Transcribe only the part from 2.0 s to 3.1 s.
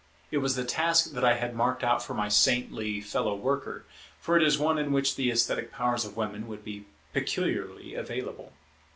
for my saintly